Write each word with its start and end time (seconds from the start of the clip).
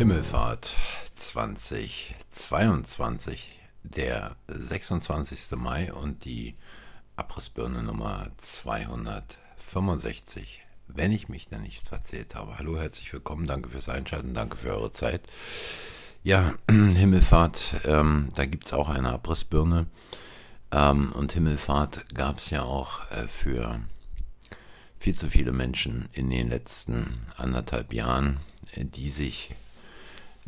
Himmelfahrt 0.00 0.72
2022, 1.16 3.52
der 3.82 4.34
26. 4.48 5.50
Mai 5.56 5.92
und 5.92 6.24
die 6.24 6.54
Abrissbirne 7.16 7.82
Nummer 7.82 8.30
265, 8.38 10.62
wenn 10.88 11.12
ich 11.12 11.28
mich 11.28 11.48
da 11.48 11.58
nicht 11.58 11.86
verzählt 11.86 12.34
habe. 12.34 12.58
Hallo, 12.58 12.78
herzlich 12.78 13.12
willkommen, 13.12 13.46
danke 13.46 13.68
fürs 13.68 13.90
Einschalten, 13.90 14.32
danke 14.32 14.56
für 14.56 14.70
eure 14.70 14.90
Zeit. 14.90 15.30
Ja, 16.22 16.54
Himmelfahrt, 16.70 17.82
ähm, 17.84 18.30
da 18.34 18.46
gibt 18.46 18.64
es 18.64 18.72
auch 18.72 18.88
eine 18.88 19.12
Abrissbirne. 19.12 19.86
Ähm, 20.72 21.12
und 21.12 21.32
Himmelfahrt 21.32 22.14
gab 22.14 22.38
es 22.38 22.48
ja 22.48 22.62
auch 22.62 23.00
äh, 23.10 23.28
für 23.28 23.82
viel 24.98 25.14
zu 25.14 25.28
viele 25.28 25.52
Menschen 25.52 26.08
in 26.14 26.30
den 26.30 26.48
letzten 26.48 27.20
anderthalb 27.36 27.92
Jahren, 27.92 28.40
äh, 28.72 28.86
die 28.86 29.10
sich 29.10 29.54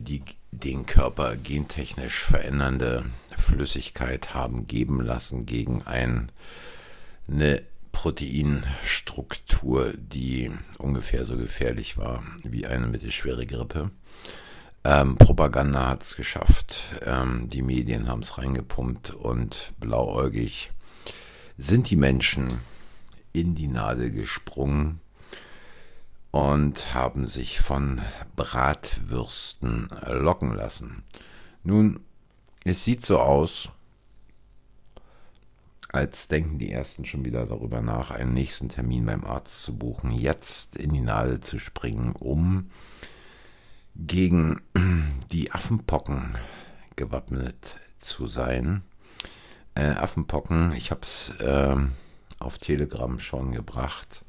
die 0.02 0.22
den 0.50 0.86
Körper 0.86 1.36
gentechnisch 1.36 2.24
verändernde 2.24 3.04
Flüssigkeit 3.36 4.34
haben 4.34 4.66
geben 4.66 5.00
lassen 5.00 5.46
gegen 5.46 5.82
ein, 5.82 6.30
eine 7.26 7.62
Proteinstruktur, 7.92 9.94
die 9.96 10.50
ungefähr 10.78 11.24
so 11.24 11.36
gefährlich 11.36 11.96
war 11.96 12.22
wie 12.42 12.66
eine 12.66 12.86
mittelschwere 12.86 13.46
Grippe. 13.46 13.90
Ähm, 14.84 15.16
Propaganda 15.16 15.88
hat 15.88 16.02
es 16.02 16.16
geschafft, 16.16 16.82
ähm, 17.02 17.48
die 17.48 17.62
Medien 17.62 18.08
haben 18.08 18.22
es 18.22 18.38
reingepumpt 18.38 19.10
und 19.10 19.72
blauäugig 19.78 20.72
sind 21.56 21.90
die 21.90 21.96
Menschen 21.96 22.58
in 23.32 23.54
die 23.54 23.68
Nadel 23.68 24.10
gesprungen 24.10 25.00
und 26.32 26.94
haben 26.94 27.26
sich 27.26 27.60
von 27.60 28.00
Bratwürsten 28.36 29.88
locken 30.06 30.54
lassen. 30.54 31.04
Nun, 31.62 32.00
es 32.64 32.82
sieht 32.82 33.04
so 33.04 33.20
aus, 33.20 33.68
als 35.88 36.28
denken 36.28 36.58
die 36.58 36.72
Ersten 36.72 37.04
schon 37.04 37.26
wieder 37.26 37.44
darüber 37.44 37.82
nach, 37.82 38.10
einen 38.10 38.32
nächsten 38.32 38.70
Termin 38.70 39.04
beim 39.04 39.24
Arzt 39.24 39.62
zu 39.62 39.76
buchen, 39.76 40.10
jetzt 40.10 40.74
in 40.76 40.94
die 40.94 41.02
Nadel 41.02 41.40
zu 41.40 41.58
springen, 41.58 42.14
um 42.18 42.70
gegen 43.94 44.62
die 45.32 45.52
Affenpocken 45.52 46.38
gewappnet 46.96 47.76
zu 47.98 48.26
sein. 48.26 48.82
Äh, 49.74 49.90
Affenpocken, 49.90 50.72
ich 50.72 50.90
habe 50.90 51.02
es 51.02 51.30
äh, 51.40 51.76
auf 52.38 52.56
Telegram 52.56 53.20
schon 53.20 53.52
gebracht 53.52 54.24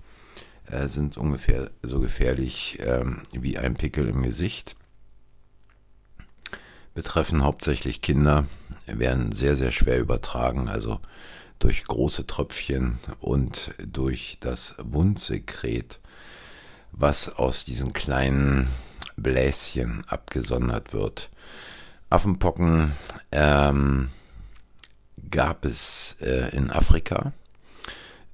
äh, 0.70 0.88
sind 0.88 1.18
ungefähr 1.18 1.72
so 1.82 2.00
gefährlich 2.00 2.78
ähm, 2.82 3.24
wie 3.32 3.58
ein 3.58 3.76
Pickel 3.76 4.08
im 4.10 4.24
Gesicht. 4.24 4.76
Betreffen 6.94 7.44
hauptsächlich 7.44 8.02
Kinder, 8.02 8.46
werden 8.86 9.32
sehr, 9.32 9.56
sehr 9.56 9.72
schwer 9.72 10.00
übertragen, 10.00 10.70
also 10.70 11.00
durch 11.60 11.86
große 11.86 12.28
Tröpfchen 12.28 13.00
und 13.20 13.74
durch 13.78 14.38
das 14.40 14.76
Wundsekret, 14.78 16.00
was 16.92 17.30
aus 17.30 17.66
diesen 17.66 17.94
kleinen 17.94 18.68
Bläschen 19.16 20.04
abgesondert 20.08 20.94
wird. 20.94 21.30
Affenpocken 22.10 22.92
ähm, 23.32 24.10
gab 25.32 25.66
es 25.66 26.16
äh, 26.22 26.56
in 26.56 26.70
Afrika 26.70 27.34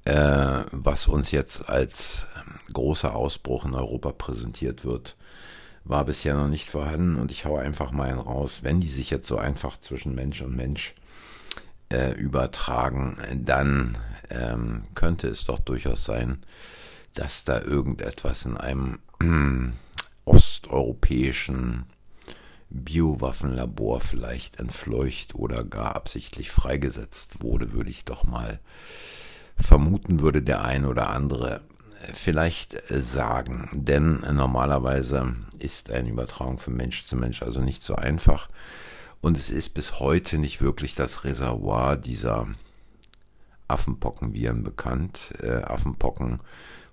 äh, 0.05 0.64
was 0.72 1.08
uns 1.08 1.31
jetzt 1.31 1.67
als 1.67 2.25
ähm, 2.38 2.73
großer 2.73 3.14
Ausbruch 3.14 3.65
in 3.65 3.76
Europa 3.76 4.11
präsentiert 4.11 4.86
wird, 4.86 5.15
war 5.83 6.05
bisher 6.05 6.36
noch 6.36 6.48
nicht 6.48 6.70
vorhanden. 6.70 7.17
Und 7.17 7.32
ich 7.32 7.45
haue 7.45 7.61
einfach 7.61 7.92
mal 7.92 8.09
einen 8.09 8.20
raus, 8.20 8.59
wenn 8.64 8.82
die 8.82 8.89
sich 8.89 9.09
jetzt 9.09 9.27
so 9.27 9.38
einfach 9.38 9.77
zwischen 9.77 10.15
Mensch 10.15 10.42
und 10.42 10.55
Mensch 10.55 10.93
äh, 11.92 12.11
übertragen, 12.11 13.17
dann 13.45 13.98
ähm, 14.30 14.83
könnte 14.95 15.27
es 15.27 15.45
doch 15.45 15.59
durchaus 15.59 16.05
sein, 16.05 16.43
dass 17.14 17.43
da 17.43 17.61
irgendetwas 17.61 18.45
in 18.45 18.58
einem 18.58 18.99
äh, 19.21 19.71
osteuropäischen 20.26 21.86
Biowaffenlabor 22.70 23.99
vielleicht 23.99 24.59
entfleucht 24.59 25.33
oder 25.33 25.64
gar 25.64 25.95
absichtlich 25.95 26.52
freigesetzt 26.52 27.42
wurde, 27.42 27.73
würde 27.73 27.89
ich 27.89 28.05
doch 28.05 28.26
mal 28.26 28.59
vermuten 29.61 30.20
würde 30.21 30.42
der 30.42 30.64
ein 30.64 30.86
oder 30.86 31.09
andere 31.09 31.61
vielleicht 32.14 32.81
sagen. 32.89 33.70
Denn 33.73 34.20
normalerweise 34.31 35.36
ist 35.59 35.92
eine 35.92 36.09
Übertragung 36.09 36.59
von 36.59 36.75
Mensch 36.75 37.05
zu 37.05 37.15
Mensch 37.15 37.42
also 37.42 37.61
nicht 37.61 37.83
so 37.83 37.95
einfach. 37.95 38.49
Und 39.21 39.37
es 39.37 39.49
ist 39.49 39.70
bis 39.70 39.99
heute 39.99 40.37
nicht 40.37 40.61
wirklich 40.61 40.95
das 40.95 41.25
Reservoir 41.25 41.97
dieser 41.97 42.47
Affenpockenviren 43.67 44.64
bekannt. 44.64 45.33
Äh, 45.42 45.64
Affenpocken 45.64 46.39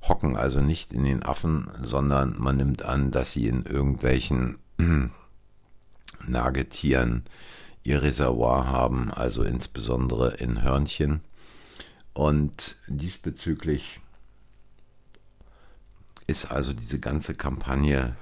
hocken 0.03 0.37
also 0.37 0.60
nicht 0.60 0.93
in 0.93 1.04
den 1.04 1.22
Affen, 1.22 1.71
sondern 1.83 2.37
man 2.38 2.56
nimmt 2.56 2.83
an, 2.83 3.10
dass 3.10 3.33
sie 3.33 3.47
in 3.47 3.65
irgendwelchen 3.65 4.59
Nagetieren 6.27 7.25
ihr 7.84 8.03
Reservoir 8.03 8.66
haben, 8.66 9.12
also 9.12 9.44
insbesondere 9.44 10.34
in 10.34 10.62
Hörnchen. 10.62 11.21
Und 12.16 12.77
diesbezüglich 12.87 14.00
ist 16.27 16.50
also 16.50 16.72
diese 16.72 16.99
ganze 16.99 17.34
Kampagne 17.34 18.16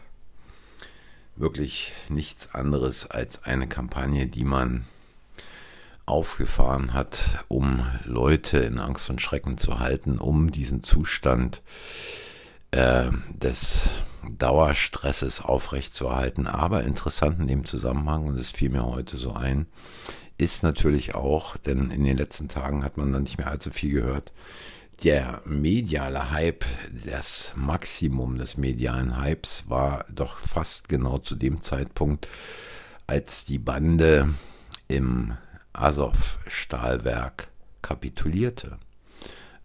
wirklich 1.36 1.92
nichts 2.08 2.52
anderes 2.52 3.08
als 3.08 3.44
eine 3.44 3.68
Kampagne, 3.68 4.26
die 4.26 4.42
man 4.42 4.84
aufgefahren 6.06 6.92
hat, 6.92 7.44
um 7.46 7.86
Leute 8.04 8.58
in 8.58 8.80
Angst 8.80 9.10
und 9.10 9.22
Schrecken 9.22 9.58
zu 9.58 9.78
halten, 9.78 10.18
um 10.18 10.50
diesen 10.50 10.82
Zustand 10.82 11.62
äh, 12.72 13.12
des 13.28 13.88
Dauerstresses 14.28 15.40
aufrechtzuerhalten. 15.40 16.48
Aber 16.48 16.82
interessant 16.82 17.38
in 17.38 17.46
dem 17.46 17.64
Zusammenhang, 17.64 18.26
und 18.26 18.40
es 18.40 18.50
fiel 18.50 18.70
mir 18.70 18.86
heute 18.86 19.18
so 19.18 19.34
ein, 19.34 19.68
ist 20.38 20.62
natürlich 20.62 21.14
auch, 21.14 21.56
denn 21.56 21.90
in 21.90 22.04
den 22.04 22.16
letzten 22.16 22.48
Tagen 22.48 22.84
hat 22.84 22.96
man 22.96 23.12
dann 23.12 23.22
nicht 23.22 23.38
mehr 23.38 23.48
allzu 23.48 23.70
viel 23.70 23.92
gehört, 23.92 24.32
der 25.02 25.42
mediale 25.44 26.30
Hype, 26.30 26.64
das 27.06 27.52
Maximum 27.56 28.38
des 28.38 28.56
medialen 28.56 29.20
Hypes 29.20 29.64
war 29.68 30.04
doch 30.08 30.38
fast 30.38 30.88
genau 30.88 31.18
zu 31.18 31.34
dem 31.34 31.62
Zeitpunkt, 31.62 32.28
als 33.06 33.44
die 33.44 33.58
Bande 33.58 34.32
im 34.88 35.34
Azov-Stahlwerk 35.72 37.48
kapitulierte. 37.82 38.78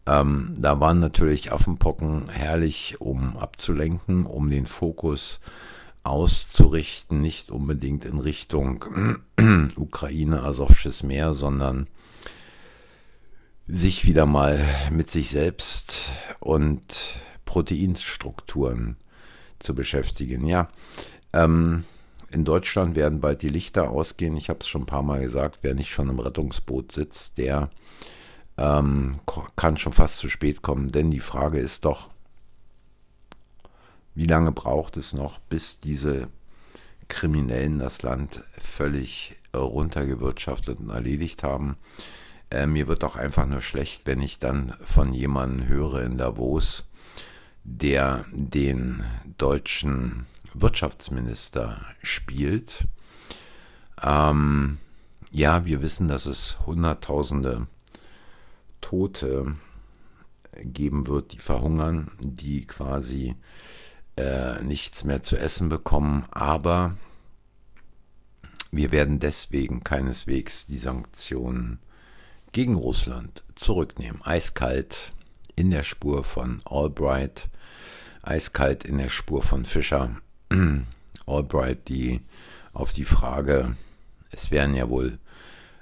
Ähm, 0.06 0.56
da 0.58 0.80
waren 0.80 1.00
natürlich 1.00 1.52
Affenpocken 1.52 2.30
herrlich, 2.30 3.00
um 3.00 3.38
abzulenken, 3.38 4.26
um 4.26 4.50
den 4.50 4.66
Fokus 4.66 5.40
auszurichten, 6.10 7.22
nicht 7.22 7.52
unbedingt 7.52 8.04
in 8.04 8.20
Richtung 8.20 8.86
Ukraine, 9.76 10.42
Asowsches 10.44 11.04
Meer, 11.04 11.34
sondern 11.34 11.88
sich 13.68 14.06
wieder 14.06 14.26
mal 14.26 14.60
mit 14.92 15.12
sich 15.12 15.30
selbst 15.30 16.12
und 16.40 17.22
Proteinstrukturen 17.46 18.98
zu 19.60 19.76
beschäftigen. 19.76 20.46
Ja, 20.48 20.70
ähm, 21.34 21.84
in 22.32 22.46
Deutschland 22.46 22.96
werden 22.96 23.22
bald 23.22 23.42
die 23.42 23.50
Lichter 23.50 23.90
ausgehen. 23.90 24.38
Ich 24.38 24.50
habe 24.50 24.60
es 24.62 24.68
schon 24.68 24.84
ein 24.84 24.88
paar 24.88 25.04
Mal 25.04 25.22
gesagt, 25.22 25.60
wer 25.62 25.76
nicht 25.76 25.92
schon 25.92 26.10
im 26.10 26.20
Rettungsboot 26.20 26.92
sitzt, 26.92 27.38
der 27.38 27.70
ähm, 28.58 29.20
kann 29.56 29.78
schon 29.78 29.94
fast 29.94 30.18
zu 30.18 30.30
spät 30.30 30.62
kommen. 30.62 30.92
Denn 30.92 31.12
die 31.12 31.20
Frage 31.20 31.60
ist 31.60 31.86
doch, 31.86 32.10
wie 34.20 34.26
lange 34.26 34.52
braucht 34.52 34.98
es 34.98 35.14
noch, 35.14 35.40
bis 35.40 35.80
diese 35.80 36.28
Kriminellen 37.08 37.80
das 37.80 38.02
Land 38.02 38.44
völlig 38.58 39.38
runtergewirtschaftet 39.56 40.78
und 40.80 40.90
erledigt 40.90 41.42
haben? 41.42 41.78
Äh, 42.52 42.68
mir 42.68 42.90
wird 42.90 43.04
doch 43.04 43.16
einfach 43.16 43.46
nur 43.46 43.62
schlecht, 43.62 44.02
wenn 44.08 44.20
ich 44.20 44.38
dann 44.38 44.74
von 44.84 45.14
jemandem 45.14 45.70
höre 45.70 46.04
in 46.04 46.18
Davos, 46.18 46.84
der 47.64 48.26
den 48.34 49.06
deutschen 49.38 50.26
Wirtschaftsminister 50.54 51.80
spielt. 52.04 52.90
Ähm, 54.04 54.80
ja, 55.32 55.64
wir 55.64 55.82
wissen, 55.82 56.10
dass 56.10 56.26
es 56.26 56.58
Hunderttausende 56.66 57.68
Tote 58.82 59.56
geben 60.62 61.08
wird, 61.08 61.32
die 61.32 61.40
verhungern, 61.40 62.12
die 62.20 62.68
quasi 62.68 63.38
äh, 64.20 64.62
nichts 64.64 65.06
mehr 65.06 65.24
zu 65.24 65.38
essen 65.38 65.70
bekommen, 65.70 66.26
aber 66.32 66.98
wir 68.72 68.92
werden 68.92 69.20
deswegen 69.20 69.84
keineswegs 69.84 70.68
die 70.68 70.78
Sanktionen 70.78 71.80
gegen 72.52 72.76
Russland 72.76 73.44
zurücknehmen. 73.56 74.22
Eiskalt 74.22 75.14
in 75.56 75.72
der 75.72 75.84
Spur 75.84 76.24
von 76.24 76.62
Albright, 76.66 77.48
eiskalt 78.22 78.84
in 78.84 78.98
der 78.98 79.10
Spur 79.10 79.42
von 79.42 79.66
Fischer 79.66 80.18
Albright, 81.26 81.88
die 81.88 82.22
auf 82.74 82.92
die 82.92 83.06
Frage, 83.06 83.76
es 84.32 84.52
wären 84.52 84.76
ja 84.76 84.90
wohl 84.90 85.18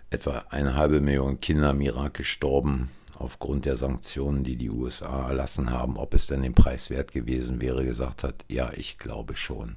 etwa 0.10 0.46
eine 0.50 0.76
halbe 0.76 1.02
Million 1.02 1.42
Kinder 1.42 1.72
im 1.72 1.82
Irak 1.82 2.14
gestorben 2.14 2.92
aufgrund 3.20 3.66
der 3.66 3.78
Sanktionen, 3.78 4.44
die 4.44 4.56
die 4.56 4.70
USA 4.70 5.28
erlassen 5.28 5.72
haben, 5.72 5.98
ob 5.98 6.14
es 6.14 6.28
denn 6.28 6.44
den 6.44 6.54
Preis 6.54 6.90
wert 6.90 7.12
gewesen 7.12 7.62
wäre, 7.62 7.86
gesagt 7.86 8.24
hat, 8.24 8.46
ja, 8.48 8.72
ich 8.76 8.98
glaube 8.98 9.36
schon. 9.36 9.76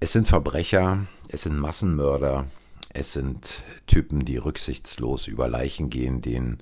Es 0.00 0.12
sind 0.12 0.28
Verbrecher, 0.28 1.06
es 1.28 1.42
sind 1.42 1.58
Massenmörder, 1.58 2.46
es 2.90 3.12
sind 3.12 3.62
Typen, 3.86 4.24
die 4.24 4.36
rücksichtslos 4.36 5.26
über 5.26 5.48
Leichen 5.48 5.90
gehen, 5.90 6.20
denen 6.20 6.58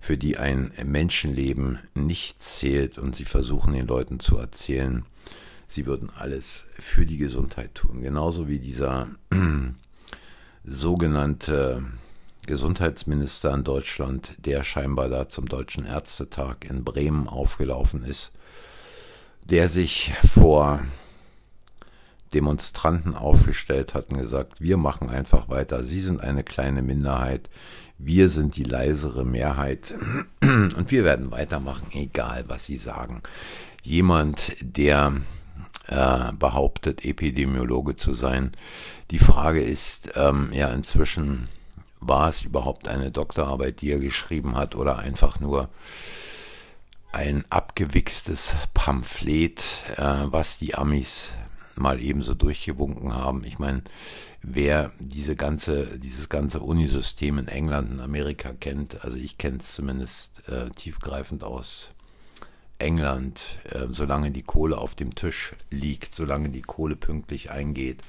für 0.00 0.18
die 0.18 0.36
ein 0.36 0.72
Menschenleben 0.84 1.78
nicht 1.94 2.42
zählt 2.42 2.98
und 2.98 3.14
sie 3.14 3.24
versuchen 3.24 3.72
den 3.72 3.86
Leuten 3.86 4.18
zu 4.18 4.36
erzählen, 4.36 5.04
sie 5.68 5.86
würden 5.86 6.10
alles 6.10 6.64
für 6.78 7.06
die 7.06 7.18
Gesundheit 7.18 7.74
tun. 7.74 8.02
Genauso 8.02 8.48
wie 8.48 8.58
dieser 8.58 9.08
sogenannte 10.64 11.84
Gesundheitsminister 12.46 13.54
in 13.54 13.64
Deutschland, 13.64 14.32
der 14.38 14.64
scheinbar 14.64 15.08
da 15.08 15.28
zum 15.28 15.46
Deutschen 15.46 15.86
Ärztetag 15.86 16.64
in 16.68 16.84
Bremen 16.84 17.28
aufgelaufen 17.28 18.04
ist, 18.04 18.32
der 19.44 19.68
sich 19.68 20.12
vor 20.34 20.82
Demonstranten 22.34 23.14
aufgestellt 23.14 23.94
hat 23.94 24.10
und 24.10 24.18
gesagt, 24.18 24.60
wir 24.60 24.76
machen 24.76 25.10
einfach 25.10 25.48
weiter, 25.48 25.84
Sie 25.84 26.00
sind 26.00 26.20
eine 26.20 26.42
kleine 26.42 26.82
Minderheit, 26.82 27.50
wir 27.98 28.28
sind 28.28 28.56
die 28.56 28.64
leisere 28.64 29.24
Mehrheit 29.24 29.94
und 30.40 30.90
wir 30.90 31.04
werden 31.04 31.30
weitermachen, 31.30 31.88
egal 31.92 32.44
was 32.48 32.64
Sie 32.66 32.78
sagen. 32.78 33.22
Jemand, 33.82 34.56
der 34.60 35.12
äh, 35.88 36.32
behauptet, 36.32 37.04
Epidemiologe 37.04 37.96
zu 37.96 38.14
sein. 38.14 38.52
Die 39.10 39.18
Frage 39.18 39.62
ist 39.62 40.12
ähm, 40.14 40.50
ja 40.52 40.72
inzwischen, 40.72 41.48
war 42.02 42.28
es 42.28 42.42
überhaupt 42.42 42.88
eine 42.88 43.10
Doktorarbeit, 43.10 43.80
die 43.80 43.92
er 43.92 44.00
geschrieben 44.00 44.56
hat 44.56 44.74
oder 44.74 44.98
einfach 44.98 45.40
nur 45.40 45.68
ein 47.12 47.44
abgewichstes 47.50 48.56
Pamphlet, 48.74 49.64
äh, 49.96 50.02
was 50.26 50.58
die 50.58 50.74
Amis 50.74 51.34
mal 51.74 52.00
ebenso 52.00 52.34
durchgewunken 52.34 53.14
haben. 53.14 53.44
Ich 53.44 53.58
meine, 53.58 53.82
wer 54.42 54.92
diese 54.98 55.36
ganze, 55.36 55.98
dieses 55.98 56.28
ganze 56.28 56.60
Unisystem 56.60 57.38
in 57.38 57.48
England 57.48 57.90
und 57.92 58.00
Amerika 58.00 58.52
kennt, 58.52 59.04
also 59.04 59.16
ich 59.16 59.38
kenne 59.38 59.58
es 59.58 59.72
zumindest 59.72 60.46
äh, 60.48 60.70
tiefgreifend 60.70 61.44
aus 61.44 61.90
England, 62.78 63.40
äh, 63.70 63.86
solange 63.92 64.32
die 64.32 64.42
Kohle 64.42 64.78
auf 64.78 64.94
dem 64.94 65.14
Tisch 65.14 65.54
liegt, 65.70 66.14
solange 66.14 66.48
die 66.48 66.62
Kohle 66.62 66.96
pünktlich 66.96 67.50
eingeht, 67.50 68.02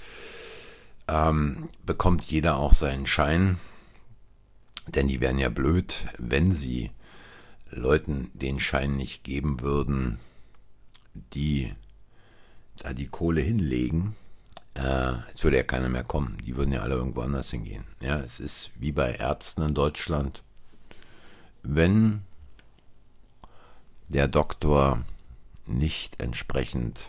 ähm, 1.07 1.69
bekommt 1.85 2.23
jeder 2.23 2.57
auch 2.57 2.73
seinen 2.73 3.05
Schein. 3.05 3.59
Denn 4.87 5.07
die 5.07 5.21
wären 5.21 5.37
ja 5.39 5.49
blöd, 5.49 5.95
wenn 6.17 6.51
sie 6.51 6.91
Leuten 7.69 8.31
den 8.33 8.59
Schein 8.59 8.95
nicht 8.97 9.23
geben 9.23 9.61
würden, 9.61 10.19
die 11.13 11.73
da 12.77 12.93
die 12.93 13.07
Kohle 13.07 13.41
hinlegen. 13.41 14.15
Äh, 14.73 15.13
es 15.31 15.43
würde 15.43 15.57
ja 15.57 15.63
keiner 15.63 15.89
mehr 15.89 16.03
kommen. 16.03 16.37
Die 16.45 16.55
würden 16.55 16.73
ja 16.73 16.81
alle 16.81 16.95
irgendwo 16.95 17.21
anders 17.21 17.51
hingehen. 17.51 17.85
Ja, 18.01 18.19
es 18.19 18.39
ist 18.39 18.71
wie 18.79 18.91
bei 18.91 19.13
Ärzten 19.15 19.61
in 19.61 19.73
Deutschland. 19.73 20.43
Wenn 21.61 22.23
der 24.09 24.27
Doktor 24.27 25.03
nicht 25.65 26.21
entsprechend 26.21 27.07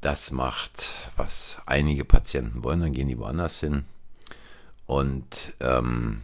das 0.00 0.32
macht, 0.32 0.88
was 1.16 1.58
einige 1.66 2.04
Patienten 2.04 2.62
wollen, 2.62 2.80
dann 2.80 2.92
gehen 2.92 3.08
die 3.08 3.18
woanders 3.18 3.60
hin. 3.60 3.84
Und 4.86 5.54
ähm, 5.60 6.22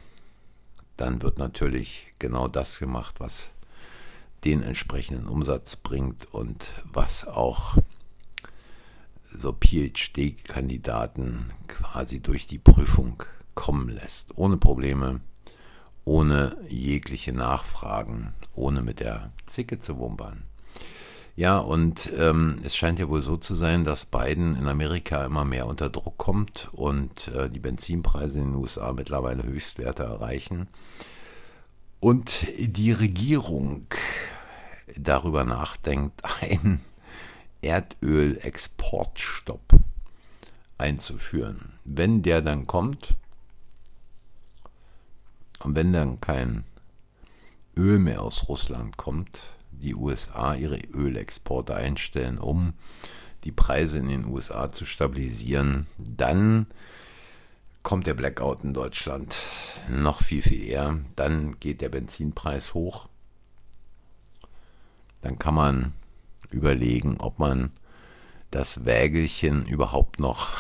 dann 0.97 1.23
wird 1.23 1.39
natürlich 1.39 2.07
genau 2.19 2.49
das 2.49 2.79
gemacht, 2.79 3.17
was 3.19 3.51
den 4.45 4.63
entsprechenden 4.63 5.29
Umsatz 5.29 5.77
bringt 5.77 6.33
und 6.33 6.73
was 6.85 7.27
auch 7.27 7.77
so 9.33 9.53
PhD-Kandidaten 9.53 11.53
quasi 11.69 12.21
durch 12.21 12.47
die 12.47 12.59
Prüfung 12.59 13.23
kommen 13.55 13.89
lässt, 13.89 14.37
ohne 14.37 14.57
Probleme 14.57 15.21
ohne 16.05 16.57
jegliche 16.69 17.33
Nachfragen, 17.33 18.35
ohne 18.55 18.83
mit 18.83 19.01
der 19.01 19.33
Zicke 19.47 19.79
zu 19.79 19.99
wumpern. 19.99 20.45
Ja, 21.41 21.57
und 21.57 22.13
ähm, 22.19 22.61
es 22.65 22.77
scheint 22.77 22.99
ja 22.99 23.09
wohl 23.09 23.23
so 23.23 23.39
zu 23.39 23.55
sein, 23.55 23.83
dass 23.83 24.05
Biden 24.05 24.57
in 24.57 24.67
Amerika 24.67 25.25
immer 25.25 25.47
mehr 25.47 25.67
unter 25.67 25.89
Druck 25.89 26.19
kommt 26.19 26.69
und 26.73 27.29
äh, 27.29 27.49
die 27.49 27.61
Benzinpreise 27.61 28.41
in 28.41 28.53
den 28.53 28.57
USA 28.57 28.93
mittlerweile 28.93 29.45
Höchstwerte 29.45 30.03
erreichen. 30.03 30.69
Und 31.99 32.47
die 32.59 32.93
Regierung 32.93 33.87
darüber 34.99 35.45
nachdenkt, 35.45 36.21
einen 36.43 36.85
Erdölexportstopp 37.63 39.73
einzuführen. 40.77 41.73
Wenn 41.87 42.21
der 42.21 42.43
dann 42.43 42.67
kommt, 42.67 43.15
und 45.61 45.75
wenn 45.75 45.95
dann 45.95 46.21
kein 46.21 46.65
Öl 47.79 47.99
mehr 47.99 48.21
aus 48.21 48.47
Russland 48.47 48.99
kommt, 48.99 49.41
die 49.81 49.95
USA 49.95 50.55
ihre 50.55 50.79
Ölexporte 50.79 51.75
einstellen, 51.75 52.39
um 52.39 52.75
die 53.45 53.53
Preise 53.53 53.99
in 53.99 54.09
den 54.09 54.27
USA 54.27 54.71
zu 54.71 54.85
stabilisieren, 54.85 55.87
dann 55.99 56.67
kommt 57.83 58.07
der 58.07 58.15
Blackout 58.15 58.63
in 58.65 58.75
Deutschland 58.75 59.37
noch 59.89 60.23
viel, 60.23 60.43
viel 60.43 60.65
eher. 60.65 60.99
Dann 61.17 61.59
geht 61.59 61.81
der 61.81 61.89
Benzinpreis 61.89 62.75
hoch. 62.75 63.09
Dann 65.23 65.39
kann 65.39 65.55
man 65.55 65.93
überlegen, 66.51 67.19
ob 67.19 67.39
man 67.39 67.71
das 68.51 68.85
Wägelchen 68.85 69.67
überhaupt 69.67 70.19
noch 70.19 70.51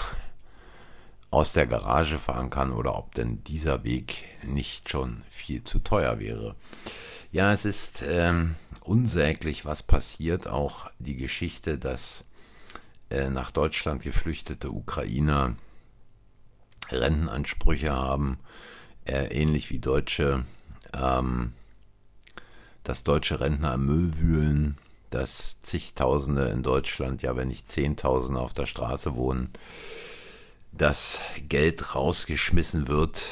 aus 1.30 1.52
der 1.52 1.66
Garage 1.66 2.18
fahren 2.18 2.50
kann 2.50 2.72
oder 2.72 2.96
ob 2.96 3.14
denn 3.14 3.42
dieser 3.44 3.84
Weg 3.84 4.24
nicht 4.42 4.88
schon 4.88 5.22
viel 5.30 5.62
zu 5.62 5.78
teuer 5.78 6.18
wäre. 6.18 6.56
Ja, 7.32 7.52
es 7.52 7.64
ist 7.64 8.02
ähm, 8.06 8.56
unsäglich, 8.80 9.64
was 9.64 9.82
passiert. 9.82 10.46
Auch 10.46 10.90
die 10.98 11.16
Geschichte, 11.16 11.78
dass 11.78 12.24
äh, 13.10 13.28
nach 13.28 13.50
Deutschland 13.50 14.02
geflüchtete 14.02 14.70
Ukrainer 14.70 15.56
Rentenansprüche 16.90 17.92
haben, 17.92 18.38
äh, 19.04 19.26
ähnlich 19.26 19.70
wie 19.70 19.78
Deutsche, 19.78 20.44
ähm, 20.92 21.52
dass 22.82 23.04
deutsche 23.04 23.40
Rentner 23.40 23.72
am 23.72 23.86
Müll 23.86 24.18
wühlen, 24.18 24.78
dass 25.10 25.60
zigtausende 25.62 26.48
in 26.48 26.62
Deutschland, 26.62 27.22
ja 27.22 27.36
wenn 27.36 27.48
nicht 27.48 27.68
Zehntausende 27.68 28.40
auf 28.40 28.54
der 28.54 28.66
Straße 28.66 29.14
wohnen 29.14 29.50
dass 30.72 31.20
Geld 31.48 31.94
rausgeschmissen 31.94 32.88
wird 32.88 33.22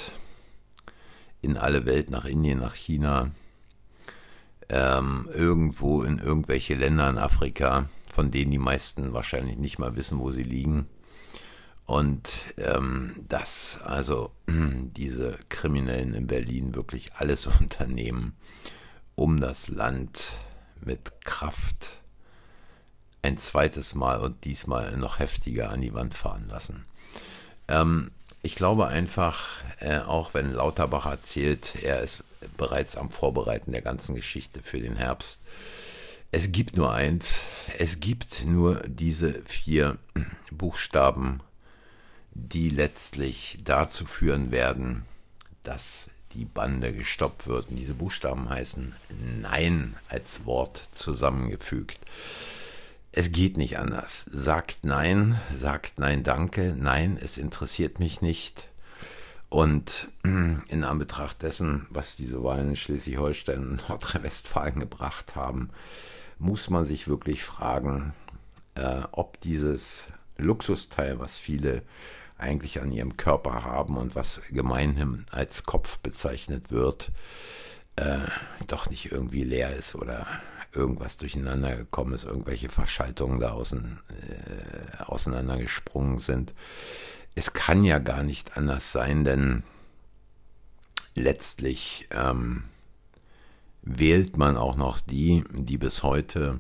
in 1.41 1.57
alle 1.57 1.87
Welt, 1.87 2.11
nach 2.11 2.25
Indien, 2.25 2.59
nach 2.59 2.75
China, 2.75 3.31
ähm, 4.69 5.29
irgendwo 5.33 6.03
in 6.03 6.19
irgendwelche 6.19 6.75
Länder 6.75 7.09
in 7.09 7.19
Afrika, 7.19 7.89
von 8.13 8.31
denen 8.31 8.51
die 8.51 8.59
meisten 8.59 9.13
wahrscheinlich 9.13 9.57
nicht 9.57 9.79
mal 9.79 9.97
wissen, 9.97 10.19
wo 10.19 10.31
sie 10.31 10.43
liegen. 10.43 10.87
Und 11.87 12.31
ähm, 12.59 13.17
dass 13.29 13.79
also 13.83 14.31
diese 14.47 15.39
Kriminellen 15.49 16.15
in 16.15 16.27
Berlin 16.27 16.75
wirklich 16.75 17.15
alles 17.15 17.47
unternehmen, 17.61 18.35
um 19.15 19.41
das 19.41 19.69
Land 19.69 20.33
mit 20.81 21.25
Kraft 21.25 21.99
ein 23.23 23.37
zweites 23.37 23.95
Mal 23.95 24.21
und 24.21 24.45
diesmal 24.45 24.97
noch 24.97 25.19
heftiger 25.19 25.71
an 25.71 25.81
die 25.81 25.95
Wand 25.95 26.15
fahren 26.15 26.47
lassen. 26.49 26.85
Ähm, 27.67 28.11
ich 28.43 28.55
glaube 28.55 28.87
einfach, 28.87 29.47
äh, 29.81 29.99
auch 29.99 30.35
wenn 30.35 30.53
Lauterbach 30.53 31.07
erzählt, 31.07 31.75
er 31.83 32.01
ist 32.01 32.23
bereits 32.57 32.97
am 32.97 33.11
Vorbereiten 33.11 33.73
der 33.73 33.83
ganzen 33.83 34.15
Geschichte 34.15 34.61
für 34.63 34.81
den 34.81 34.97
Herbst. 34.97 35.41
Es 36.31 36.53
gibt 36.53 36.77
nur 36.77 36.93
eins, 36.93 37.41
es 37.79 38.01
gibt 38.01 38.45
nur 38.45 38.83
diese 38.87 39.43
vier 39.45 39.99
Buchstaben, 40.51 41.41
die 42.33 42.69
letztlich 42.69 43.59
dazu 43.65 44.05
führen 44.05 44.51
werden, 44.51 45.05
dass 45.63 46.09
die 46.35 46.45
Bande 46.45 46.93
gestoppt 46.93 47.47
wird. 47.47 47.71
Und 47.71 47.77
diese 47.77 47.95
Buchstaben 47.95 48.49
heißen 48.49 48.95
Nein 49.41 49.97
als 50.09 50.45
Wort 50.45 50.89
zusammengefügt. 50.93 51.99
Es 53.11 53.33
geht 53.33 53.57
nicht 53.57 53.79
anders. 53.79 54.27
Sagt 54.31 54.85
nein, 54.85 55.41
sagt 55.57 55.99
nein, 55.99 56.23
danke, 56.23 56.77
nein, 56.79 57.19
es 57.21 57.39
interessiert 57.39 57.99
mich 57.99 58.21
nicht. 58.21 58.69
Und 59.51 60.09
in 60.25 60.85
Anbetracht 60.85 61.43
dessen, 61.43 61.87
was 61.91 62.17
diese 62.17 62.43
Wahlen 62.45 62.71
in 62.71 62.77
Schleswig-Holstein 62.77 63.71
und 63.71 63.89
Nordrhein-Westfalen 63.89 64.81
gebracht 64.81 65.37
haben, 65.37 65.71
muss 66.39 66.69
man 66.71 66.85
sich 66.85 67.09
wirklich 67.09 67.45
fragen, 67.45 68.13
äh, 68.75 69.03
ob 69.11 69.41
dieses 69.41 70.09
Luxusteil, 70.37 71.19
was 71.19 71.39
viele 71.39 71.83
eigentlich 72.37 72.81
an 72.81 72.93
ihrem 72.93 73.17
Körper 73.17 73.65
haben 73.65 73.97
und 73.97 74.15
was 74.15 74.41
gemeinhin 74.51 75.27
als 75.31 75.65
Kopf 75.65 75.99
bezeichnet 75.99 76.71
wird, 76.71 77.11
äh, 77.97 78.19
doch 78.69 78.89
nicht 78.89 79.11
irgendwie 79.11 79.43
leer 79.43 79.75
ist 79.75 79.97
oder 79.97 80.27
irgendwas 80.73 81.17
durcheinander 81.17 81.75
gekommen 81.75 82.15
ist, 82.15 82.25
irgendwelche 82.25 82.69
Verschaltungen 82.69 83.41
da 83.41 83.51
außen, 83.53 83.99
äh, 84.09 85.03
auseinandergesprungen 85.03 86.19
sind. 86.19 86.55
Es 87.39 87.53
kann 87.53 87.85
ja 87.85 88.01
gar 88.01 88.25
nicht 88.25 88.57
anders 88.57 88.91
sein, 88.91 89.23
denn 89.23 89.63
letztlich 91.15 92.09
ähm, 92.11 92.65
wählt 93.83 94.37
man 94.37 94.57
auch 94.57 94.75
noch 94.75 94.99
die, 94.99 95.45
die 95.53 95.79
bis 95.79 96.03
heute 96.03 96.59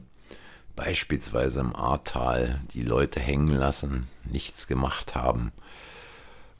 beispielsweise 0.77 1.59
im 1.59 1.75
Ahrtal 1.75 2.61
die 2.75 2.85
Leute 2.85 3.19
hängen 3.19 3.49
lassen, 3.49 4.07
nichts 4.23 4.69
gemacht 4.69 5.17
haben. 5.17 5.51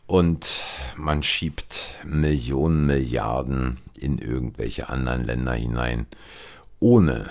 Und 0.09 0.65
man 0.97 1.23
schiebt 1.23 1.85
Millionen, 2.05 2.87
Milliarden 2.87 3.79
in 3.95 4.19
irgendwelche 4.19 4.89
anderen 4.89 5.27
Länder 5.27 5.53
hinein, 5.53 6.09
ohne 6.81 7.31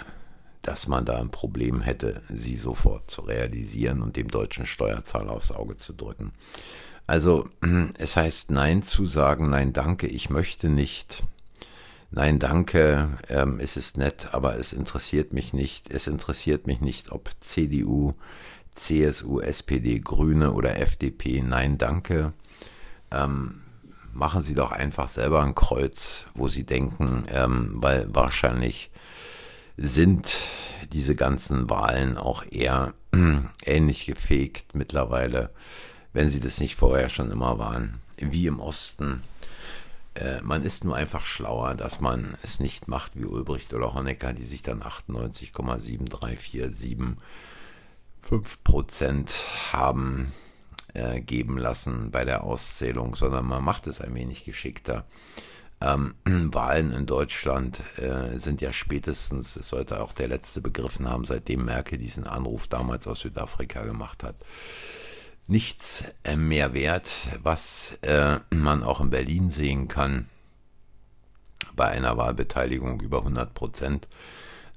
dass 0.67 0.87
man 0.87 1.05
da 1.05 1.17
ein 1.17 1.29
Problem 1.29 1.81
hätte, 1.81 2.21
sie 2.29 2.57
sofort 2.57 3.09
zu 3.09 3.21
realisieren 3.21 4.01
und 4.01 4.17
dem 4.17 4.27
deutschen 4.27 4.65
Steuerzahler 4.65 5.31
aufs 5.31 5.53
Auge 5.53 5.77
zu 5.77 5.93
drücken. 5.93 6.33
Also 7.05 7.47
es 7.97 8.17
heißt 8.17 8.51
Nein 8.51 8.83
zu 8.83 9.05
sagen, 9.05 9.49
nein 9.49 9.71
danke, 9.71 10.07
ich 10.07 10.29
möchte 10.29 10.67
nicht. 10.67 11.23
Nein 12.11 12.37
danke, 12.37 13.17
ähm, 13.29 13.61
es 13.61 13.77
ist 13.77 13.97
nett, 13.97 14.29
aber 14.33 14.57
es 14.57 14.73
interessiert 14.73 15.31
mich 15.31 15.53
nicht. 15.53 15.89
Es 15.89 16.07
interessiert 16.07 16.67
mich 16.67 16.81
nicht, 16.81 17.13
ob 17.13 17.29
CDU, 17.39 18.13
CSU, 18.75 19.39
SPD, 19.39 19.99
Grüne 19.99 20.51
oder 20.51 20.79
FDP. 20.79 21.41
Nein 21.41 21.77
danke. 21.77 22.33
Ähm, 23.09 23.61
machen 24.11 24.43
Sie 24.43 24.53
doch 24.53 24.71
einfach 24.71 25.07
selber 25.07 25.43
ein 25.43 25.55
Kreuz, 25.55 26.27
wo 26.33 26.49
Sie 26.49 26.65
denken, 26.65 27.25
ähm, 27.29 27.71
weil 27.75 28.13
wahrscheinlich 28.13 28.91
sind 29.77 30.37
diese 30.91 31.15
ganzen 31.15 31.69
Wahlen 31.69 32.17
auch 32.17 32.43
eher 32.49 32.93
ähnlich 33.65 34.05
gefegt 34.05 34.75
mittlerweile 34.75 35.51
wenn 36.17 36.29
sie 36.29 36.39
das 36.39 36.59
nicht 36.59 36.75
vorher 36.75 37.09
schon 37.09 37.29
immer 37.29 37.59
waren, 37.59 37.99
wie 38.17 38.47
im 38.47 38.59
Osten. 38.59 39.21
Äh, 40.15 40.41
man 40.41 40.63
ist 40.63 40.83
nur 40.83 40.95
einfach 40.95 41.25
schlauer, 41.25 41.75
dass 41.75 42.01
man 42.01 42.35
es 42.41 42.59
nicht 42.59 42.87
macht 42.87 43.15
wie 43.15 43.25
Ulbricht 43.25 43.71
oder 43.75 43.93
Honecker, 43.93 44.33
die 44.33 44.45
sich 44.45 44.63
dann 44.63 44.81
98,7347 44.81 47.17
Prozent 48.63 49.31
haben 49.71 50.31
äh, 50.95 51.21
geben 51.21 51.59
lassen 51.59 52.09
bei 52.09 52.25
der 52.25 52.43
Auszählung, 52.43 53.15
sondern 53.15 53.45
man 53.45 53.63
macht 53.63 53.85
es 53.85 54.01
ein 54.01 54.15
wenig 54.15 54.43
geschickter. 54.43 55.05
Ähm, 55.79 56.15
Wahlen 56.25 56.91
in 56.91 57.05
Deutschland 57.05 57.81
äh, 57.97 58.37
sind 58.37 58.61
ja 58.61 58.73
spätestens, 58.73 59.55
es 59.55 59.69
sollte 59.69 60.01
auch 60.01 60.13
der 60.13 60.27
letzte 60.27 60.61
begriffen 60.61 61.07
haben, 61.07 61.25
seitdem 61.25 61.65
Merkel 61.65 61.97
diesen 61.97 62.25
Anruf 62.25 62.67
damals 62.67 63.07
aus 63.07 63.21
Südafrika 63.21 63.83
gemacht 63.83 64.23
hat 64.23 64.35
nichts 65.47 66.03
äh, 66.23 66.35
mehr 66.35 66.73
wert, 66.73 67.11
was 67.41 67.97
äh, 68.01 68.39
man 68.49 68.83
auch 68.83 68.99
in 68.99 69.09
Berlin 69.09 69.49
sehen 69.49 69.87
kann 69.87 70.29
bei 71.75 71.87
einer 71.87 72.17
Wahlbeteiligung 72.17 72.99
über 73.01 73.19
100 73.19 73.53
Prozent. 73.53 74.07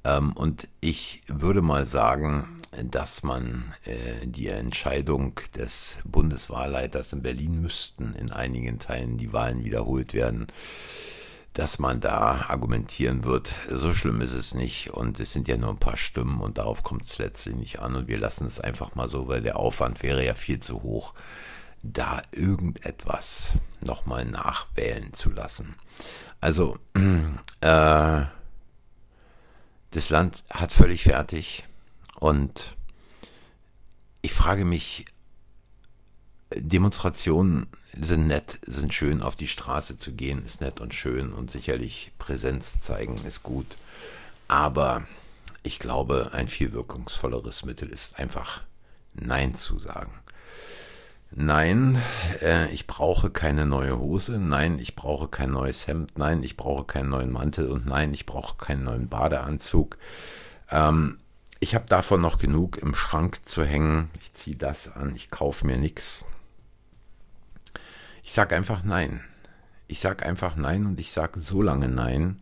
Ähm, 0.04 0.32
und 0.32 0.68
ich 0.80 1.22
würde 1.26 1.62
mal 1.62 1.86
sagen, 1.86 2.60
dass 2.90 3.22
man 3.22 3.74
äh, 3.84 4.26
die 4.26 4.48
Entscheidung 4.48 5.40
des 5.56 5.98
Bundeswahlleiters 6.04 7.12
in 7.12 7.22
Berlin 7.22 7.60
müssten 7.60 8.14
in 8.14 8.30
einigen 8.30 8.78
Teilen 8.78 9.18
die 9.18 9.32
Wahlen 9.32 9.64
wiederholt 9.64 10.14
werden 10.14 10.46
dass 11.52 11.78
man 11.78 12.00
da 12.00 12.46
argumentieren 12.48 13.24
wird, 13.24 13.52
so 13.68 13.92
schlimm 13.92 14.20
ist 14.20 14.32
es 14.32 14.54
nicht 14.54 14.90
und 14.90 15.18
es 15.18 15.32
sind 15.32 15.48
ja 15.48 15.56
nur 15.56 15.70
ein 15.70 15.78
paar 15.78 15.96
Stimmen 15.96 16.40
und 16.40 16.58
darauf 16.58 16.82
kommt 16.82 17.06
es 17.06 17.18
letztlich 17.18 17.56
nicht 17.56 17.80
an 17.80 17.96
und 17.96 18.08
wir 18.08 18.18
lassen 18.18 18.46
es 18.46 18.60
einfach 18.60 18.94
mal 18.94 19.08
so, 19.08 19.26
weil 19.26 19.42
der 19.42 19.56
Aufwand 19.56 20.02
wäre 20.02 20.24
ja 20.24 20.34
viel 20.34 20.60
zu 20.60 20.82
hoch, 20.82 21.12
da 21.82 22.22
irgendetwas 22.30 23.54
nochmal 23.80 24.26
nachwählen 24.26 25.12
zu 25.12 25.30
lassen. 25.30 25.74
Also, 26.40 26.78
äh, 27.60 28.22
das 29.90 30.10
Land 30.10 30.44
hat 30.50 30.72
völlig 30.72 31.04
fertig 31.04 31.64
und 32.18 32.76
ich 34.22 34.32
frage 34.32 34.64
mich, 34.64 35.06
Demonstrationen 36.54 37.66
sind 38.00 38.26
nett, 38.26 38.58
sind 38.66 38.94
schön, 38.94 39.22
auf 39.22 39.36
die 39.36 39.48
Straße 39.48 39.98
zu 39.98 40.12
gehen, 40.12 40.44
ist 40.44 40.60
nett 40.60 40.80
und 40.80 40.94
schön 40.94 41.32
und 41.32 41.50
sicherlich 41.50 42.12
Präsenz 42.18 42.80
zeigen 42.80 43.24
ist 43.24 43.42
gut. 43.42 43.76
Aber 44.48 45.06
ich 45.62 45.78
glaube, 45.78 46.30
ein 46.32 46.48
viel 46.48 46.72
wirkungsvolleres 46.72 47.64
Mittel 47.64 47.88
ist 47.88 48.18
einfach 48.18 48.62
Nein 49.14 49.54
zu 49.54 49.78
sagen. 49.78 50.12
Nein, 51.32 52.02
äh, 52.42 52.68
ich 52.70 52.86
brauche 52.86 53.30
keine 53.30 53.64
neue 53.64 53.98
Hose. 53.98 54.38
Nein, 54.38 54.78
ich 54.78 54.96
brauche 54.96 55.28
kein 55.28 55.52
neues 55.52 55.86
Hemd. 55.86 56.18
Nein, 56.18 56.42
ich 56.42 56.56
brauche 56.56 56.84
keinen 56.84 57.10
neuen 57.10 57.32
Mantel. 57.32 57.70
Und 57.70 57.86
nein, 57.86 58.12
ich 58.12 58.26
brauche 58.26 58.56
keinen 58.56 58.84
neuen 58.84 59.08
Badeanzug. 59.08 59.96
Ähm, 60.70 61.18
ich 61.60 61.74
habe 61.74 61.86
davon 61.86 62.20
noch 62.20 62.38
genug 62.38 62.78
im 62.78 62.94
Schrank 62.94 63.46
zu 63.46 63.64
hängen. 63.64 64.10
Ich 64.20 64.32
ziehe 64.34 64.56
das 64.56 64.88
an. 64.88 65.14
Ich 65.14 65.30
kaufe 65.30 65.66
mir 65.66 65.76
nichts. 65.76 66.24
Ich 68.24 68.32
sage 68.32 68.56
einfach 68.56 68.82
Nein. 68.82 69.22
Ich 69.86 70.00
sage 70.00 70.24
einfach 70.24 70.56
Nein 70.56 70.86
und 70.86 70.98
ich 70.98 71.12
sage 71.12 71.40
so 71.40 71.62
lange 71.62 71.88
Nein, 71.88 72.40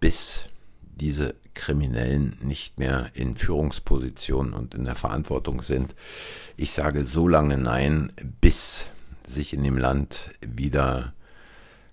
bis 0.00 0.48
diese 0.96 1.34
Kriminellen 1.54 2.36
nicht 2.40 2.78
mehr 2.78 3.10
in 3.14 3.36
Führungspositionen 3.36 4.54
und 4.54 4.74
in 4.74 4.84
der 4.84 4.96
Verantwortung 4.96 5.62
sind. 5.62 5.94
Ich 6.56 6.72
sage 6.72 7.04
so 7.04 7.28
lange 7.28 7.58
Nein, 7.58 8.12
bis 8.40 8.86
sich 9.26 9.54
in 9.54 9.64
dem 9.64 9.78
Land 9.78 10.30
wieder 10.40 11.14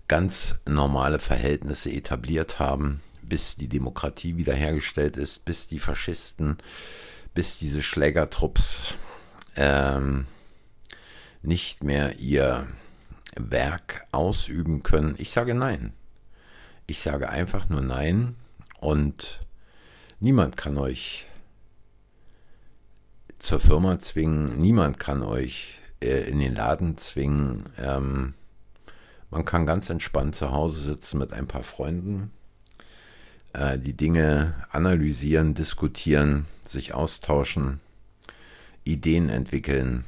ganz 0.07 0.55
normale 0.67 1.19
Verhältnisse 1.19 1.91
etabliert 1.91 2.59
haben, 2.59 3.01
bis 3.21 3.55
die 3.55 3.69
Demokratie 3.69 4.35
wiederhergestellt 4.35 5.15
ist, 5.15 5.45
bis 5.45 5.67
die 5.67 5.79
Faschisten, 5.79 6.57
bis 7.33 7.57
diese 7.57 7.81
Schlägertrupps 7.81 8.81
ähm, 9.55 10.25
nicht 11.41 11.83
mehr 11.83 12.19
ihr 12.19 12.67
Werk 13.35 14.05
ausüben 14.11 14.83
können? 14.83 15.15
Ich 15.17 15.31
sage 15.31 15.55
nein. 15.55 15.93
Ich 16.87 17.01
sage 17.01 17.29
einfach 17.29 17.69
nur 17.69 17.81
nein 17.81 18.35
und 18.81 19.39
niemand 20.19 20.57
kann 20.57 20.77
euch 20.77 21.25
zur 23.39 23.59
Firma 23.59 23.99
zwingen, 23.99 24.57
niemand 24.57 24.99
kann 24.99 25.23
euch 25.23 25.79
äh, 26.01 26.29
in 26.29 26.39
den 26.39 26.55
Laden 26.55 26.97
zwingen. 26.97 27.69
Ähm, 27.77 28.33
man 29.29 29.45
kann 29.45 29.65
ganz 29.65 29.89
entspannt 29.89 30.35
zu 30.35 30.51
Hause 30.51 30.81
sitzen 30.81 31.19
mit 31.19 31.31
ein 31.31 31.47
paar 31.47 31.63
Freunden, 31.63 32.31
äh, 33.53 33.77
die 33.77 33.93
Dinge 33.93 34.55
analysieren, 34.71 35.53
diskutieren, 35.53 36.47
sich 36.65 36.93
austauschen, 36.93 37.79
Ideen 38.83 39.29
entwickeln 39.29 40.05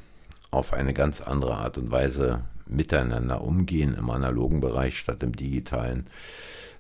auf 0.49 0.73
eine 0.73 0.95
ganz 0.95 1.21
andere 1.21 1.57
Art 1.57 1.77
und 1.77 1.91
Weise, 1.91 2.43
miteinander 2.65 3.41
umgehen 3.41 3.93
im 3.93 4.09
analogen 4.09 4.61
Bereich 4.61 4.97
statt 4.97 5.21
im 5.21 5.35
digitalen, 5.35 6.07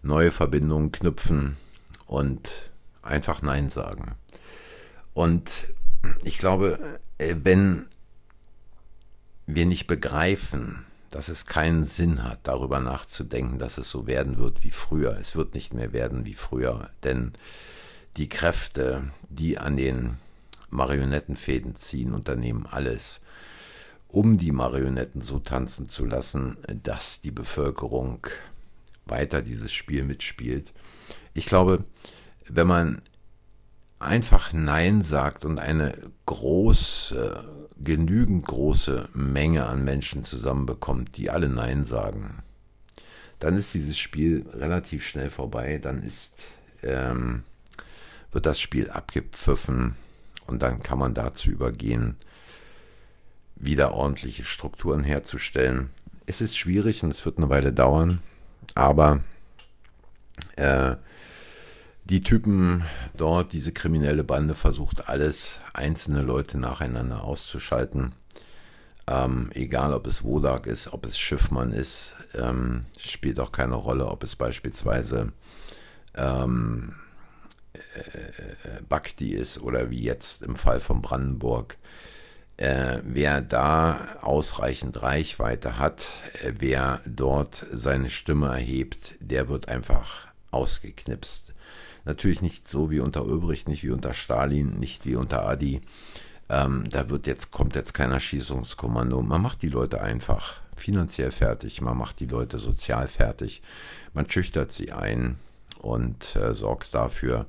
neue 0.01 0.31
Verbindungen 0.31 0.91
knüpfen 0.91 1.57
und 2.13 2.69
einfach 3.01 3.41
Nein 3.41 3.71
sagen. 3.71 4.13
Und 5.15 5.67
ich 6.23 6.37
glaube, 6.37 6.99
äh, 7.17 7.35
wenn 7.41 7.87
wir 9.47 9.65
nicht 9.65 9.87
begreifen, 9.87 10.85
dass 11.09 11.27
es 11.27 11.47
keinen 11.47 11.85
Sinn 11.85 12.23
hat, 12.23 12.41
darüber 12.43 12.79
nachzudenken, 12.79 13.57
dass 13.57 13.79
es 13.79 13.89
so 13.89 14.05
werden 14.05 14.37
wird 14.37 14.63
wie 14.63 14.69
früher. 14.69 15.17
Es 15.19 15.35
wird 15.35 15.55
nicht 15.55 15.73
mehr 15.73 15.91
werden 15.91 16.23
wie 16.23 16.35
früher, 16.35 16.91
denn 17.03 17.33
die 18.15 18.29
Kräfte, 18.29 19.05
die 19.29 19.57
an 19.57 19.75
den 19.75 20.17
Marionettenfäden 20.69 21.75
ziehen, 21.77 22.13
unternehmen 22.13 22.67
alles, 22.67 23.21
um 24.07 24.37
die 24.37 24.51
Marionetten 24.51 25.21
so 25.21 25.39
tanzen 25.39 25.89
zu 25.89 26.05
lassen, 26.05 26.57
dass 26.83 27.21
die 27.21 27.31
Bevölkerung 27.31 28.27
weiter 29.05 29.41
dieses 29.41 29.73
Spiel 29.73 30.03
mitspielt. 30.03 30.73
Ich 31.33 31.45
glaube, 31.45 31.83
wenn 32.47 32.67
man 32.67 33.01
einfach 33.99 34.53
Nein 34.53 35.01
sagt 35.01 35.45
und 35.45 35.59
eine 35.59 35.97
große, 36.25 37.69
genügend 37.81 38.45
große 38.45 39.09
Menge 39.13 39.65
an 39.65 39.83
Menschen 39.83 40.23
zusammenbekommt, 40.23 41.17
die 41.17 41.29
alle 41.29 41.49
Nein 41.49 41.85
sagen, 41.85 42.43
dann 43.39 43.57
ist 43.57 43.73
dieses 43.73 43.97
Spiel 43.97 44.45
relativ 44.53 45.05
schnell 45.05 45.29
vorbei. 45.29 45.79
Dann 45.81 46.03
ist, 46.03 46.45
ähm, 46.81 47.43
wird 48.31 48.45
das 48.45 48.59
Spiel 48.59 48.89
abgepfiffen 48.89 49.95
und 50.47 50.61
dann 50.61 50.81
kann 50.81 50.99
man 50.99 51.13
dazu 51.13 51.49
übergehen, 51.49 52.15
wieder 53.55 53.93
ordentliche 53.93 54.43
Strukturen 54.43 55.03
herzustellen. 55.03 55.89
Es 56.25 56.41
ist 56.41 56.57
schwierig 56.57 57.03
und 57.03 57.11
es 57.11 57.25
wird 57.25 57.37
eine 57.37 57.49
Weile 57.49 57.73
dauern, 57.73 58.19
aber 58.75 59.21
äh, 60.55 60.95
die 62.05 62.21
Typen 62.21 62.83
dort, 63.15 63.53
diese 63.53 63.71
kriminelle 63.71 64.23
Bande 64.23 64.55
versucht 64.55 65.07
alles, 65.07 65.59
einzelne 65.73 66.21
Leute 66.21 66.57
nacheinander 66.57 67.23
auszuschalten. 67.23 68.13
Ähm, 69.07 69.51
egal, 69.53 69.93
ob 69.93 70.07
es 70.07 70.23
Wodak 70.23 70.65
ist, 70.65 70.91
ob 70.91 71.05
es 71.05 71.17
Schiffmann 71.17 71.71
ist, 71.71 72.15
ähm, 72.33 72.85
spielt 72.97 73.39
auch 73.39 73.51
keine 73.51 73.75
Rolle, 73.75 74.07
ob 74.07 74.23
es 74.23 74.35
beispielsweise 74.35 75.33
ähm, 76.15 76.95
äh, 77.73 78.81
Bakti 78.87 79.33
ist 79.33 79.59
oder 79.59 79.89
wie 79.89 80.01
jetzt 80.01 80.41
im 80.41 80.55
Fall 80.55 80.79
von 80.79 81.01
Brandenburg. 81.01 81.77
Äh, 82.57 82.99
wer 83.03 83.41
da 83.41 84.17
ausreichend 84.21 85.01
Reichweite 85.01 85.79
hat, 85.79 86.07
äh, 86.43 86.53
wer 86.59 87.01
dort 87.05 87.65
seine 87.71 88.11
Stimme 88.11 88.47
erhebt, 88.47 89.15
der 89.19 89.49
wird 89.49 89.67
einfach 89.67 90.27
ausgeknipst. 90.51 91.51
Natürlich 92.05 92.41
nicht 92.41 92.67
so 92.67 92.91
wie 92.91 92.99
unter 92.99 93.25
Ulbricht, 93.25 93.67
nicht 93.67 93.83
wie 93.83 93.89
unter 93.89 94.13
Stalin, 94.13 94.77
nicht 94.79 95.05
wie 95.05 95.15
unter 95.15 95.45
Adi. 95.45 95.81
Ähm, 96.49 96.87
da 96.89 97.09
wird 97.09 97.25
jetzt, 97.25 97.51
kommt 97.51 97.75
jetzt 97.75 97.93
kein 97.93 98.11
Erschießungskommando. 98.11 99.21
Man 99.21 99.41
macht 99.41 99.61
die 99.61 99.69
Leute 99.69 100.01
einfach 100.01 100.61
finanziell 100.75 101.31
fertig, 101.31 101.81
man 101.81 101.97
macht 101.97 102.19
die 102.19 102.27
Leute 102.27 102.59
sozial 102.59 103.07
fertig, 103.07 103.61
man 104.13 104.29
schüchtert 104.29 104.71
sie 104.71 104.91
ein 104.91 105.37
und 105.79 106.35
äh, 106.35 106.53
sorgt 106.53 106.93
dafür, 106.93 107.45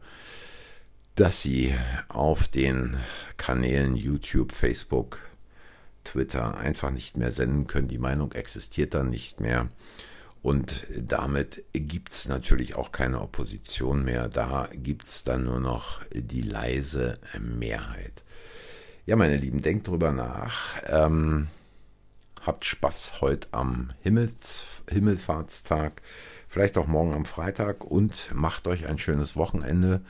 dass 1.14 1.42
sie 1.42 1.75
auf 2.09 2.49
den 2.49 2.97
Kanälen 3.37 3.97
YouTube, 3.97 4.52
Facebook, 4.52 5.21
Twitter 6.04 6.56
einfach 6.56 6.90
nicht 6.90 7.16
mehr 7.16 7.33
senden 7.33 7.66
können. 7.66 7.88
Die 7.88 7.99
Meinung 7.99 8.33
existiert 8.33 8.94
dann 8.94 9.11
nicht 9.11 9.40
mehr. 9.40 9.68
Und 10.42 10.87
damit 10.94 11.64
gibt 11.73 12.12
es 12.12 12.28
natürlich 12.28 12.75
auch 12.75 12.92
keine 12.92 13.23
Opposition 13.23 14.04
mehr. 14.04 14.28
Da 14.28 14.68
gibt 14.75 15.09
es 15.09 15.25
dann 15.25 15.44
nur 15.44 15.61
noch 15.61 16.02
die 16.12 16.42
leise 16.42 17.14
Mehrheit. 17.40 18.23
Ja, 19.06 19.16
meine 19.16 19.38
Lieben, 19.38 19.62
denkt 19.62 19.88
drüber 19.88 20.12
nach. 20.12 20.76
Ähm, 20.87 21.47
habt 22.42 22.66
Spaß 22.66 23.23
heute 23.23 23.49
am 23.52 23.92
Himmels, 24.02 24.66
Himmelfahrtstag, 24.90 26.02
vielleicht 26.49 26.76
auch 26.76 26.87
morgen 26.87 27.14
am 27.14 27.25
Freitag 27.25 27.85
und 27.85 28.30
macht 28.35 28.66
euch 28.66 28.87
ein 28.87 28.99
schönes 28.99 29.37
Wochenende. 29.37 30.02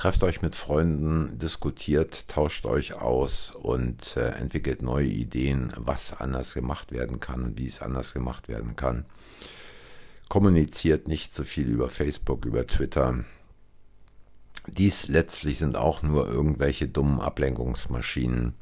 Trefft 0.00 0.22
euch 0.24 0.40
mit 0.40 0.56
Freunden, 0.56 1.38
diskutiert, 1.38 2.26
tauscht 2.28 2.64
euch 2.64 2.94
aus 2.94 3.50
und 3.50 4.16
äh, 4.16 4.30
entwickelt 4.30 4.80
neue 4.80 5.06
Ideen, 5.06 5.72
was 5.76 6.18
anders 6.18 6.54
gemacht 6.54 6.90
werden 6.90 7.20
kann 7.20 7.44
und 7.44 7.58
wie 7.58 7.66
es 7.66 7.82
anders 7.82 8.14
gemacht 8.14 8.48
werden 8.48 8.76
kann 8.76 9.04
kommuniziert 10.30 11.08
nicht 11.08 11.34
so 11.34 11.44
viel 11.44 11.68
über 11.68 11.90
Facebook, 11.90 12.46
über 12.46 12.66
Twitter. 12.66 13.24
Dies 14.68 15.08
letztlich 15.08 15.58
sind 15.58 15.76
auch 15.76 16.02
nur 16.02 16.28
irgendwelche 16.28 16.86
dummen 16.86 17.20
Ablenkungsmaschinen, 17.20 18.54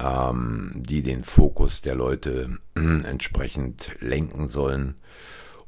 ähm, 0.00 0.72
die 0.74 1.02
den 1.02 1.22
Fokus 1.22 1.82
der 1.82 1.94
Leute 1.94 2.56
entsprechend 2.74 3.96
lenken 4.00 4.48
sollen. 4.48 4.94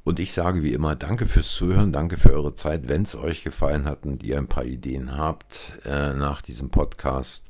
Und 0.03 0.19
ich 0.19 0.33
sage 0.33 0.63
wie 0.63 0.73
immer, 0.73 0.97
danke 0.97 1.27
fürs 1.27 1.53
Zuhören, 1.53 1.93
danke 1.93 2.17
für 2.17 2.33
eure 2.33 2.55
Zeit. 2.55 2.89
Wenn 2.89 3.03
es 3.03 3.15
euch 3.15 3.45
gefallen 3.45 3.85
hat 3.85 4.07
und 4.07 4.23
ihr 4.23 4.39
ein 4.39 4.47
paar 4.47 4.65
Ideen 4.65 5.17
habt 5.17 5.79
äh, 5.85 6.15
nach 6.15 6.41
diesem 6.41 6.71
Podcast, 6.71 7.45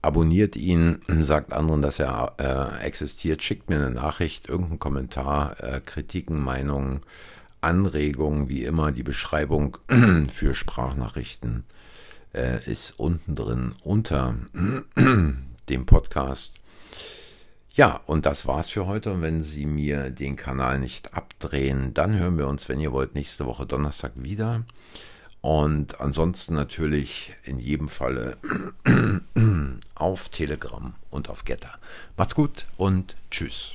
abonniert 0.00 0.56
ihn, 0.56 1.00
sagt 1.08 1.52
anderen, 1.52 1.82
dass 1.82 1.98
er 1.98 2.34
äh, 2.38 2.84
existiert, 2.84 3.42
schickt 3.42 3.68
mir 3.68 3.76
eine 3.76 3.90
Nachricht, 3.90 4.48
irgendeinen 4.48 4.78
Kommentar, 4.78 5.62
äh, 5.62 5.80
Kritiken, 5.80 6.42
Meinungen, 6.42 7.00
Anregungen, 7.60 8.48
wie 8.48 8.64
immer. 8.64 8.92
Die 8.92 9.02
Beschreibung 9.02 9.78
für 10.32 10.54
Sprachnachrichten 10.54 11.64
äh, 12.34 12.64
ist 12.70 12.98
unten 12.98 13.34
drin 13.34 13.74
unter 13.82 14.34
dem 15.68 15.86
Podcast. 15.86 16.54
Ja, 17.76 18.00
und 18.06 18.24
das 18.24 18.46
war's 18.46 18.68
für 18.68 18.86
heute. 18.86 19.12
Und 19.12 19.22
wenn 19.22 19.42
Sie 19.42 19.66
mir 19.66 20.10
den 20.10 20.36
Kanal 20.36 20.78
nicht 20.78 21.12
abdrehen, 21.14 21.92
dann 21.92 22.16
hören 22.16 22.38
wir 22.38 22.46
uns, 22.46 22.68
wenn 22.68 22.78
ihr 22.78 22.92
wollt, 22.92 23.16
nächste 23.16 23.46
Woche 23.46 23.66
Donnerstag 23.66 24.12
wieder. 24.14 24.62
Und 25.40 26.00
ansonsten 26.00 26.54
natürlich 26.54 27.34
in 27.42 27.58
jedem 27.58 27.88
Falle 27.88 28.38
auf 29.94 30.28
Telegram 30.28 30.94
und 31.10 31.28
auf 31.28 31.44
Getter. 31.44 31.74
Macht's 32.16 32.36
gut 32.36 32.66
und 32.76 33.16
tschüss. 33.30 33.72